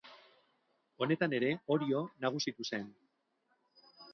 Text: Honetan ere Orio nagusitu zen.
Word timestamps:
Honetan 1.05 1.35
ere 1.39 1.51
Orio 1.75 2.01
nagusitu 2.25 2.69
zen. 2.71 2.89